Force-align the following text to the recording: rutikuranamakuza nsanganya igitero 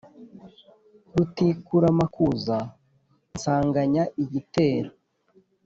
rutikuranamakuza 1.15 2.57
nsanganya 3.35 4.03
igitero 4.23 4.91